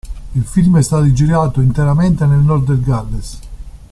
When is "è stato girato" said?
0.79-1.61